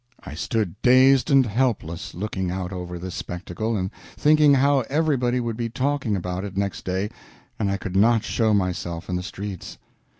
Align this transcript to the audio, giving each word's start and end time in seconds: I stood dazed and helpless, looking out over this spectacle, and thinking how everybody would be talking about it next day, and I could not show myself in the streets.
I 0.25 0.33
stood 0.33 0.73
dazed 0.81 1.29
and 1.29 1.45
helpless, 1.45 2.15
looking 2.15 2.49
out 2.49 2.73
over 2.73 2.97
this 2.97 3.13
spectacle, 3.13 3.77
and 3.77 3.91
thinking 4.17 4.55
how 4.55 4.79
everybody 4.89 5.39
would 5.39 5.57
be 5.57 5.69
talking 5.69 6.15
about 6.15 6.43
it 6.43 6.57
next 6.57 6.85
day, 6.85 7.11
and 7.59 7.69
I 7.69 7.77
could 7.77 7.95
not 7.95 8.23
show 8.23 8.51
myself 8.51 9.09
in 9.09 9.15
the 9.15 9.21
streets. 9.21 9.77